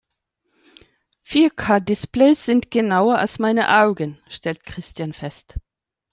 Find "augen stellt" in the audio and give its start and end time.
3.83-4.63